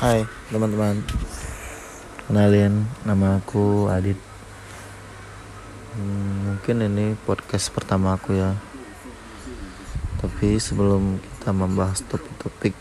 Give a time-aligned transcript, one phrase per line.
[0.00, 1.04] Hai teman-teman.
[2.24, 4.16] Kenalin nama aku Adit.
[5.92, 8.56] Hmm, Mungkin ini podcast pertama aku ya.
[10.24, 12.72] Tapi sebelum kita membahas topik-topik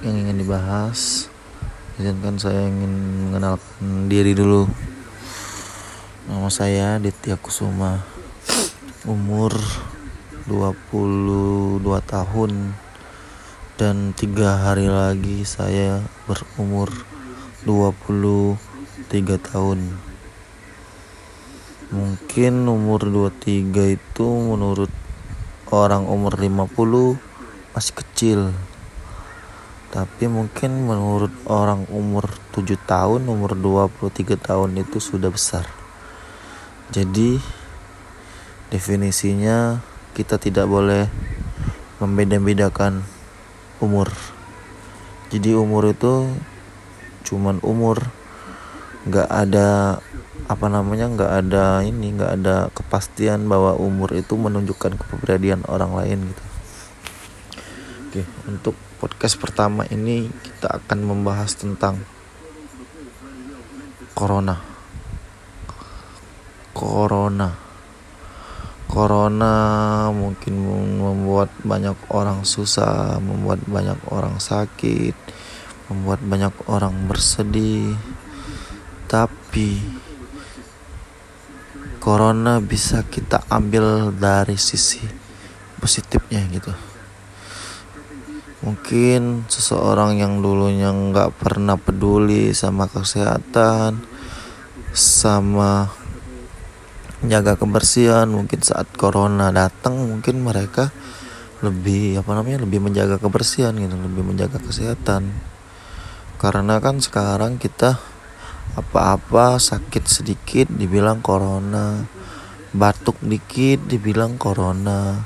[0.00, 1.28] yang ingin dibahas
[2.00, 4.64] Izinkan saya ingin mengenalkan diri dulu.
[6.32, 8.00] Nama saya Ditya Kusuma
[9.04, 9.52] Umur
[10.48, 12.72] 22 tahun
[13.80, 16.92] dan tiga hari lagi saya berumur
[17.64, 18.60] 23
[19.40, 19.96] tahun.
[21.88, 24.92] Mungkin umur 23 itu menurut
[25.72, 27.16] orang umur 50
[27.72, 28.40] masih kecil.
[29.88, 35.64] Tapi mungkin menurut orang umur 7 tahun umur 23 tahun itu sudah besar.
[36.92, 37.40] Jadi
[38.68, 39.80] definisinya
[40.12, 41.08] kita tidak boleh
[42.04, 43.21] membeda-bedakan
[43.82, 44.08] umur.
[45.34, 46.30] Jadi umur itu
[47.26, 47.98] cuman umur.
[49.02, 49.98] Nggak ada
[50.46, 56.30] apa namanya nggak ada ini nggak ada kepastian bahwa umur itu menunjukkan kepribadian orang lain
[56.30, 56.44] gitu.
[58.06, 61.98] Oke untuk podcast pertama ini kita akan membahas tentang
[64.14, 64.62] corona.
[66.70, 67.71] Corona
[68.92, 69.56] Corona
[70.12, 70.52] mungkin
[71.00, 75.16] membuat banyak orang susah, membuat banyak orang sakit,
[75.88, 77.96] membuat banyak orang bersedih.
[79.08, 79.80] Tapi
[82.04, 85.00] Corona bisa kita ambil dari sisi
[85.80, 86.76] positifnya gitu.
[88.68, 94.04] Mungkin seseorang yang dulunya nggak pernah peduli sama kesehatan,
[94.92, 96.01] sama
[97.22, 100.90] menjaga kebersihan mungkin saat corona datang mungkin mereka
[101.62, 105.30] lebih apa namanya lebih menjaga kebersihan gitu lebih menjaga kesehatan.
[106.42, 108.02] Karena kan sekarang kita
[108.74, 112.02] apa-apa sakit sedikit dibilang corona.
[112.74, 115.22] Batuk dikit dibilang corona.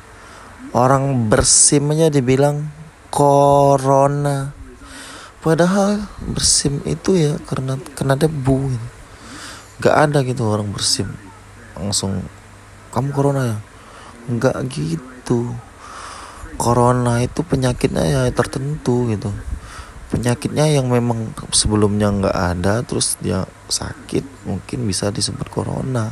[0.77, 2.69] Orang bersimnya dibilang
[3.09, 4.53] corona.
[5.41, 8.89] Padahal bersim itu ya karena kena debu gitu.
[9.77, 11.26] gak ada gitu orang bersim
[11.79, 12.25] langsung
[12.91, 13.57] kamu corona ya?
[14.27, 15.55] Enggak gitu.
[16.57, 19.29] Corona itu penyakitnya ya tertentu gitu.
[20.09, 26.11] Penyakitnya yang memang sebelumnya nggak ada terus dia sakit mungkin bisa disebut corona.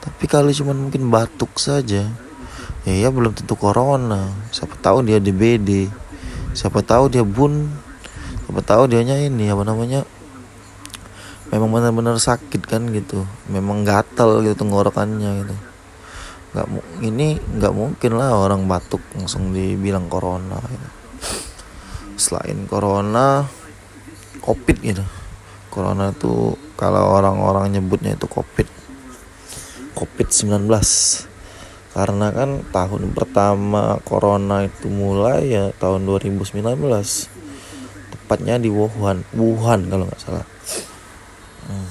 [0.00, 2.06] Tapi kalau cuma mungkin batuk saja
[2.86, 4.30] ya, ya belum tentu corona.
[4.54, 5.90] Siapa tahu dia DBD
[6.56, 7.68] siapa tahu dia bun
[8.48, 10.08] siapa tahu dia ini apa namanya
[11.50, 13.22] memang benar-benar sakit kan gitu.
[13.50, 15.54] Memang gatal gitu tenggorokannya gitu.
[16.56, 16.66] Nggak
[17.04, 20.88] ini nggak mungkin lah orang batuk langsung dibilang corona gitu.
[22.16, 23.44] selain corona
[24.40, 25.04] covid gitu.
[25.68, 28.64] Corona itu kalau orang-orang nyebutnya itu covid.
[29.92, 30.64] Covid 19
[31.96, 36.56] karena kan tahun pertama corona itu mulai ya tahun 2019
[38.12, 39.24] tepatnya di Wuhan.
[39.36, 40.55] Wuhan kalau nggak salah
[41.66, 41.88] hmm.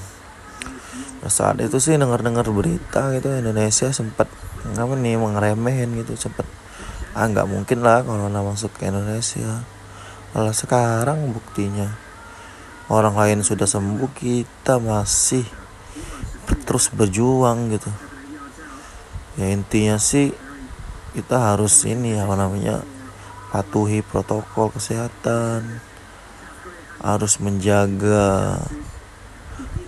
[1.24, 4.28] nah, saat itu sih dengar-dengar berita gitu Indonesia sempat
[4.66, 6.44] apa nih mengeremehin gitu sempat
[7.16, 9.64] ah nggak mungkin lah kalau corona masuk ke Indonesia
[10.36, 11.96] malah sekarang buktinya
[12.92, 15.46] orang lain sudah sembuh kita masih
[16.66, 17.90] terus berjuang gitu
[19.40, 20.34] ya intinya sih
[21.16, 22.84] kita harus ini apa namanya
[23.48, 25.80] patuhi protokol kesehatan
[27.00, 28.60] harus menjaga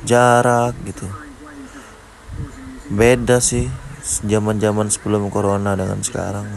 [0.08, 1.04] jarak gitu.
[2.88, 3.68] Beda sih
[4.24, 6.48] zaman zaman sebelum corona dengan sekarang.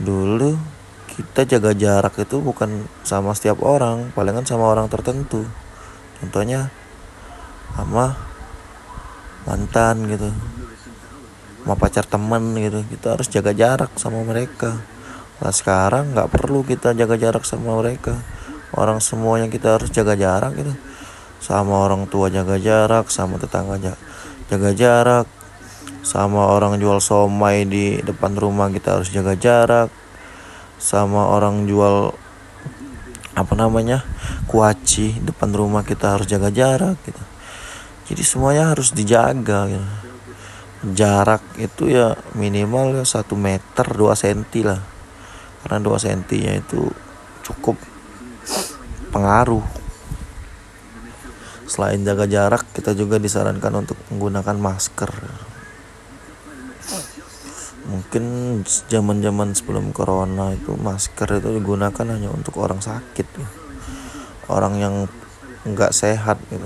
[0.00, 0.56] Dulu
[1.12, 5.44] kita jaga jarak itu bukan sama setiap orang palingan sama orang tertentu.
[6.24, 6.72] Contohnya
[7.76, 8.16] sama
[9.44, 10.32] mantan gitu
[11.60, 12.80] sama pacar teman gitu.
[12.88, 14.80] Kita harus jaga jarak sama mereka.
[15.44, 18.16] Nah sekarang nggak perlu kita jaga jarak sama mereka.
[18.72, 20.72] Orang semuanya kita harus jaga jarak gitu
[21.40, 23.96] sama orang tua jaga jarak sama tetangga
[24.50, 25.26] jaga jarak.
[26.06, 29.90] Sama orang jual somai di depan rumah kita harus jaga jarak.
[30.78, 32.14] Sama orang jual
[33.36, 34.06] apa namanya
[34.46, 37.22] kuaci depan rumah kita harus jaga jarak gitu.
[38.06, 39.88] Jadi semuanya harus dijaga gitu.
[40.86, 44.78] jarak itu ya minimal ya satu meter dua senti lah.
[45.66, 46.86] Karena dua sentinya itu
[47.42, 47.74] cukup
[49.10, 49.85] pengaruh
[51.66, 55.10] Selain jaga jarak, kita juga disarankan untuk menggunakan masker.
[57.86, 58.24] Mungkin
[58.66, 63.28] zaman-zaman sebelum corona itu masker itu digunakan hanya untuk orang sakit.
[64.46, 64.94] orang yang
[65.66, 66.62] nggak sehat gitu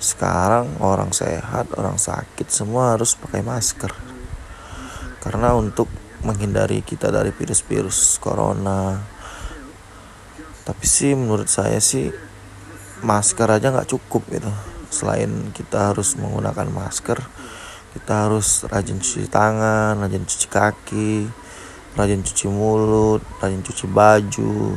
[0.00, 3.92] sekarang orang sehat orang sakit semua harus pakai masker
[5.20, 5.88] karena untuk
[6.24, 8.96] menghindari kita dari virus-virus corona
[10.64, 12.08] tapi sih menurut saya sih
[13.02, 14.48] masker aja nggak cukup gitu.
[14.88, 17.18] Selain kita harus menggunakan masker
[17.96, 21.24] kita harus rajin cuci tangan rajin cuci kaki
[21.96, 24.76] rajin cuci mulut rajin cuci baju.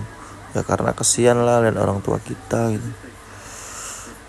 [0.57, 2.89] Ya karena kesian lah lihat orang tua kita gitu.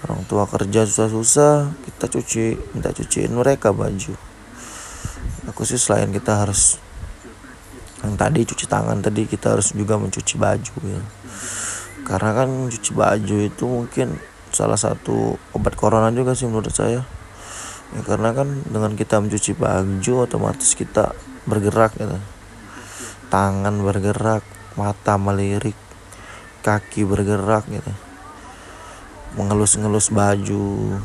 [0.04, 2.44] Orang tua kerja susah-susah kita cuci
[2.76, 4.14] minta cuciin mereka baju.
[5.48, 6.76] Aku sih selain kita harus
[8.00, 11.02] yang tadi cuci tangan tadi kita harus juga mencuci baju ya
[12.10, 14.18] karena kan cuci baju itu mungkin
[14.50, 17.06] salah satu obat corona juga sih menurut saya.
[17.94, 21.14] Ya, karena kan dengan kita mencuci baju otomatis kita
[21.46, 22.18] bergerak gitu.
[23.30, 24.42] Tangan bergerak
[24.74, 25.78] mata melirik
[26.66, 27.94] kaki bergerak gitu.
[29.38, 30.98] Mengelus-ngelus baju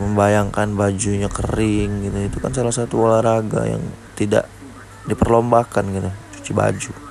[0.00, 2.16] membayangkan bajunya kering gitu.
[2.24, 3.84] Itu kan salah satu olahraga yang
[4.16, 4.48] tidak
[5.04, 7.07] diperlombakan gitu cuci baju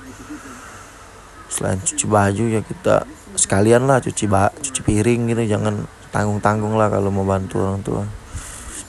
[1.58, 3.02] selain cuci baju ya kita
[3.34, 5.42] sekalian lah cuci ba cuci piring gitu.
[5.58, 5.82] Jangan
[6.14, 8.06] tanggung tanggung lah kalau mau bantu orang tua.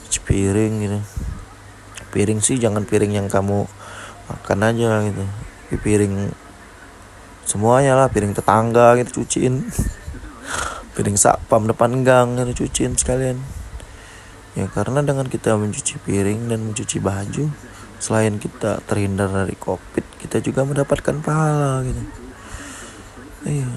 [0.06, 1.00] Cuci piring gitu.
[2.14, 3.66] Piring sih jangan piring yang kamu
[4.30, 5.26] makan aja gitu.
[5.82, 6.30] Piring
[7.50, 9.66] semuanya lah piring tetangga gitu cuciin.
[10.94, 13.42] Piring sapam depan gang gitu cuciin sekalian.
[14.54, 17.50] Ya karena dengan kita mencuci piring dan mencuci baju
[18.00, 22.29] selain kita terhindar dari covid kita juga mendapatkan pahala gitu
[23.48, 23.70] iya.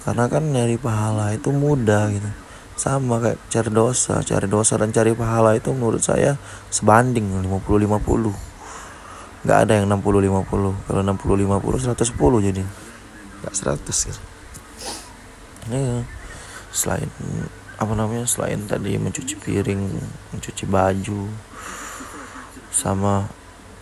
[0.00, 2.30] Karena kan nyari pahala itu mudah gitu.
[2.80, 6.40] Sama kayak cari dosa cari dosa dan cari pahala itu menurut saya
[6.72, 8.48] sebanding 50-50
[9.40, 12.62] nggak ada yang 60-50 kalau 60-50 110 jadi.
[13.44, 14.20] Nggak 100 gitu.
[15.68, 16.02] Ya
[16.70, 17.10] selain
[17.80, 19.80] apa namanya selain tadi mencuci piring
[20.32, 21.26] mencuci baju
[22.70, 23.26] sama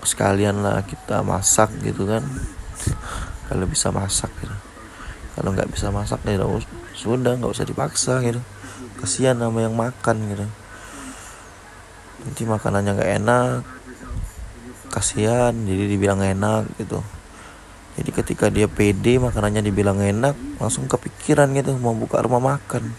[0.03, 2.27] sekalian lah kita masak gitu kan.
[3.49, 4.68] Kalau bisa masak gitu
[5.39, 6.43] kalau nggak bisa masak ya
[6.99, 8.43] sudah nggak usah dipaksa gitu.
[8.99, 10.47] Kasihan sama yang makan gitu.
[12.27, 13.63] Nanti makanannya nggak enak.
[14.91, 16.99] Kasihan jadi dibilang enak gitu.
[18.03, 21.79] Jadi ketika dia pede makanannya dibilang enak langsung kepikiran gitu.
[21.79, 22.91] Mau buka rumah makan.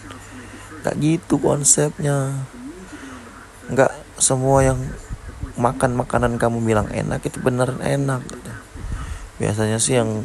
[0.80, 2.40] Nggak gitu konsepnya.
[3.68, 4.80] Nggak semua yang
[5.60, 8.52] makan makanan kamu bilang enak itu beneran enak gitu.
[9.40, 10.24] biasanya sih yang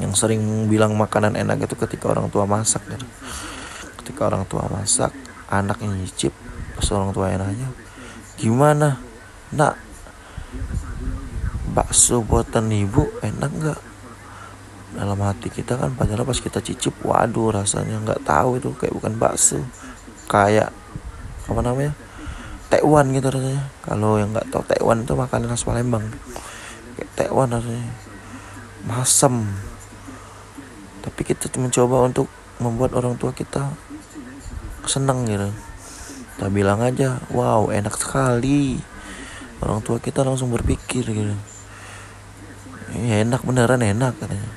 [0.00, 3.06] yang sering bilang makanan enak itu ketika orang tua masak gitu.
[4.00, 5.12] ketika orang tua masak
[5.52, 6.32] anaknya nyicip
[6.76, 7.68] pas orang tua nanya
[8.40, 8.96] gimana
[9.52, 9.76] nak?
[11.70, 13.80] Bakso buatan ibu enak nggak?
[14.90, 19.14] Dalam hati kita kan padahal pas kita cicip waduh rasanya nggak tahu itu kayak bukan
[19.20, 19.62] bakso.
[20.26, 20.74] Kayak
[21.46, 21.94] apa namanya
[22.72, 23.70] tekwan gitu rasanya.
[23.86, 26.02] Kalau yang nggak tahu tekwan itu makanan khas Palembang.
[26.98, 27.92] Kayak tekwan rasanya.
[28.82, 29.46] Masam
[31.00, 32.28] tapi kita mencoba untuk
[32.60, 33.72] membuat orang tua kita
[34.84, 35.48] senang gitu.
[36.36, 38.76] Kita bilang aja wow enak sekali.
[39.60, 41.34] Orang tua kita langsung berpikir gitu.
[42.96, 44.50] Ya enak beneran enak katanya.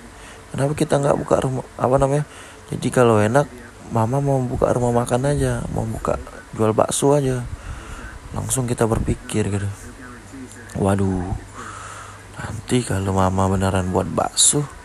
[0.52, 2.26] Kenapa kita nggak buka rumah apa namanya
[2.70, 3.50] jadi kalau enak
[3.90, 6.20] mama mau buka rumah makan aja mau buka
[6.56, 7.44] jual bakso aja.
[8.36, 9.70] Langsung kita berpikir gitu.
[10.80, 11.54] Waduh
[12.34, 14.83] nanti kalau mama beneran buat bakso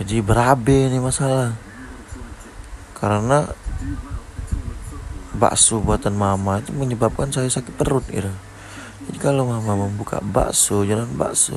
[0.00, 1.52] jadi berabe nih masalah.
[2.96, 3.48] Karena
[5.36, 8.28] bakso buatan mama itu menyebabkan saya sakit perut gitu
[9.08, 11.56] jadi kalau mama membuka bakso jalan bakso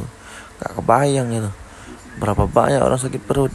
[0.63, 1.51] gak kebayang gitu
[2.17, 3.53] berapa banyak orang sakit perut.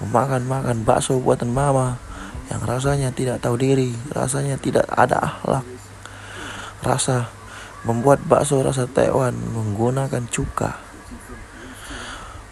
[0.00, 2.00] Makan makan bakso buatan mama
[2.48, 5.64] yang rasanya tidak tahu diri rasanya tidak ada akhlak.
[6.80, 7.28] Rasa
[7.84, 10.89] membuat bakso rasa Taiwan menggunakan cuka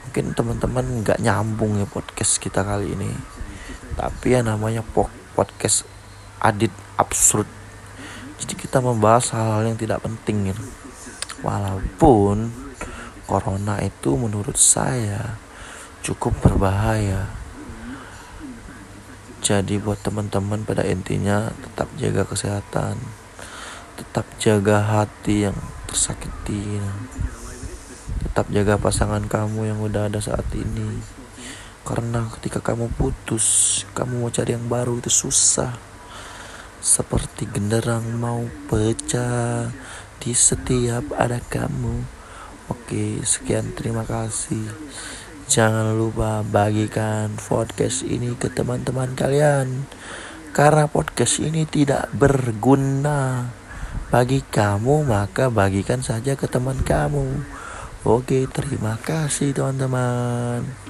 [0.08, 3.12] mungkin teman-teman nggak nyambung ya podcast kita kali ini.
[3.92, 4.80] Tapi ya namanya
[5.36, 5.84] podcast
[6.40, 7.44] adit absurd.
[8.40, 10.64] Jadi kita membahas hal-hal yang tidak penting gitu.
[11.44, 12.48] walaupun
[13.28, 15.36] corona itu menurut saya
[16.00, 17.28] cukup berbahaya.
[19.44, 22.96] Jadi buat teman-teman pada intinya tetap jaga kesehatan.
[24.00, 26.80] Tetap jaga hati yang tersakiti
[28.38, 31.02] tetap jaga pasangan kamu yang udah ada saat ini.
[31.82, 35.74] Karena ketika kamu putus kamu mau cari yang baru itu susah.
[36.78, 39.74] Seperti genderang mau pecah
[40.22, 41.98] di setiap ada kamu.
[42.70, 44.70] Oke, sekian terima kasih.
[45.50, 49.82] Jangan lupa bagikan podcast ini ke teman-teman kalian.
[50.54, 53.50] Karena podcast ini tidak berguna.
[54.14, 57.57] Bagi kamu Maka bagikan saja ke teman kamu
[58.06, 60.87] Oke terima kasih teman-teman